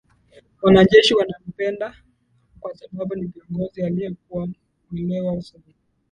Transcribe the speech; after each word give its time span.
Wanajeshi 0.61 1.15
wanampenda 1.15 1.95
kwasababu 2.59 3.15
ni 3.15 3.29
kiongozi 3.29 3.83
aliyekuwa 3.83 4.47
mwelewa 4.91 5.41
sana 5.41 5.63